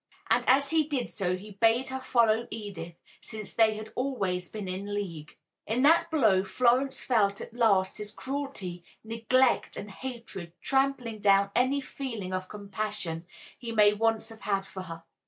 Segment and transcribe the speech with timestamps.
[0.31, 4.67] And as he did so he bade her follow Edith, since they had always been
[4.67, 5.37] in league!
[5.67, 11.81] In that blow Florence felt at last his cruelty, neglect and hatred trampling down any
[11.81, 13.27] feeling of compassion
[13.59, 15.03] he may once have had for her.